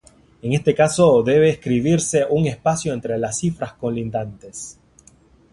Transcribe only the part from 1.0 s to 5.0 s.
debe escribirse un espacio entre las cifras colindantes.